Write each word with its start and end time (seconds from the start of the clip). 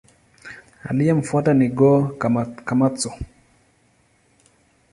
Aliyemfuata 0.89 1.53
ni 1.53 1.67
Go-Komatsu. 1.77 3.11